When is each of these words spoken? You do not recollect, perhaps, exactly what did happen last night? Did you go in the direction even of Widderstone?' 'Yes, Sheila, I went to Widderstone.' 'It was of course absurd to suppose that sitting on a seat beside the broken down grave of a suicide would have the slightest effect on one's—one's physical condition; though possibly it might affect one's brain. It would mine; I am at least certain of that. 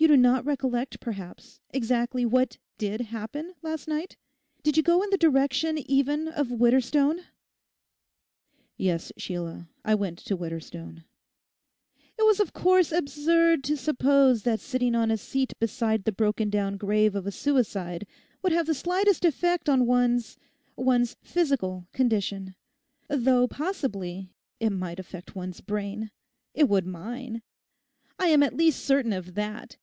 You 0.00 0.08
do 0.08 0.16
not 0.16 0.46
recollect, 0.46 0.98
perhaps, 0.98 1.60
exactly 1.74 2.24
what 2.24 2.56
did 2.78 3.02
happen 3.02 3.52
last 3.60 3.86
night? 3.86 4.16
Did 4.62 4.78
you 4.78 4.82
go 4.82 5.02
in 5.02 5.10
the 5.10 5.18
direction 5.18 5.76
even 5.76 6.26
of 6.26 6.48
Widderstone?' 6.50 7.24
'Yes, 8.78 9.12
Sheila, 9.18 9.68
I 9.84 9.94
went 9.94 10.16
to 10.20 10.38
Widderstone.' 10.38 11.04
'It 12.18 12.22
was 12.22 12.40
of 12.40 12.54
course 12.54 12.92
absurd 12.92 13.62
to 13.64 13.76
suppose 13.76 14.42
that 14.44 14.58
sitting 14.58 14.94
on 14.94 15.10
a 15.10 15.18
seat 15.18 15.52
beside 15.58 16.04
the 16.04 16.12
broken 16.12 16.48
down 16.48 16.78
grave 16.78 17.14
of 17.14 17.26
a 17.26 17.30
suicide 17.30 18.06
would 18.40 18.52
have 18.52 18.64
the 18.64 18.74
slightest 18.74 19.26
effect 19.26 19.68
on 19.68 19.84
one's—one's 19.84 21.16
physical 21.20 21.88
condition; 21.92 22.54
though 23.10 23.46
possibly 23.46 24.30
it 24.60 24.70
might 24.70 24.98
affect 24.98 25.36
one's 25.36 25.60
brain. 25.60 26.10
It 26.54 26.70
would 26.70 26.86
mine; 26.86 27.42
I 28.18 28.28
am 28.28 28.42
at 28.42 28.56
least 28.56 28.82
certain 28.82 29.12
of 29.12 29.34
that. 29.34 29.76